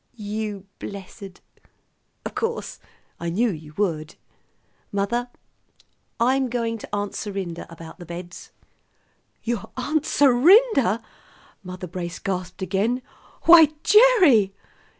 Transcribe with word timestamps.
"You 0.15 0.65
blessed! 0.79 1.41
Of 2.25 2.33
course, 2.33 2.79
I 3.19 3.29
knew 3.29 3.51
you 3.51 3.75
would. 3.77 4.15
Mother, 4.91 5.29
I'm 6.19 6.49
going 6.49 6.79
to 6.79 6.89
Aunt 6.91 7.13
Serinda 7.13 7.71
about 7.71 7.99
the 7.99 8.05
beds." 8.07 8.49
"Your 9.43 9.69
Aunt 9.77 10.05
Serinda?" 10.07 11.03
Mother 11.61 11.85
Brace 11.85 12.17
gasped 12.17 12.63
again. 12.63 13.03
"Why, 13.43 13.73
Gerry!" 13.83 14.55